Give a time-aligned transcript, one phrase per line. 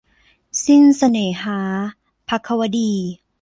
[0.65, 1.59] สิ้นเสน่หา-
[2.27, 2.91] ภควดี